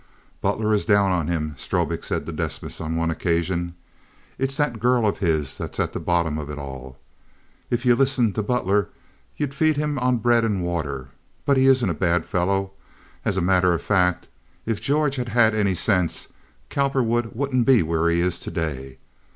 [0.41, 3.75] "Butler is down on him," Strobik said to Desmas, on one occasion.
[4.39, 6.97] "It's that girl of his that's at the bottom of it all.
[7.69, 8.89] If you listened to Butler
[9.37, 11.09] you'd feed him on bread and water,
[11.45, 12.71] but he isn't a bad fellow.
[13.23, 14.27] As a matter of fact,
[14.65, 16.29] if George had had any sense
[16.71, 18.97] Cowperwood wouldn't be where he is to day.